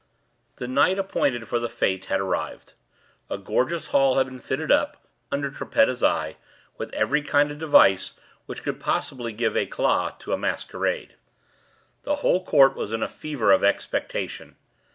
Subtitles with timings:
[0.55, 2.73] The night appointed for the fete had arrived.
[3.29, 4.97] A gorgeous hall had been fitted up,
[5.31, 6.37] under Trippetta's eye,
[6.75, 8.13] with every kind of device
[8.47, 11.17] which could possibly give eclat to a masquerade.
[12.01, 14.55] The whole court was in a fever of expectation.